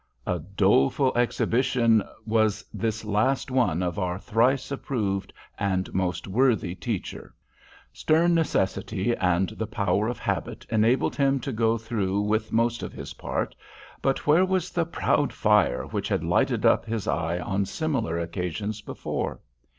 [0.25, 7.35] A doleful exhibition was this last one of our thrice approved and most worthy teacher!
[7.93, 12.93] Stern necessity and the power of habit enabled him to go through with most of
[12.93, 13.55] his part,
[14.01, 18.81] but where was the proud fire which had lighted up his eye on similar occasions
[18.81, 19.39] before?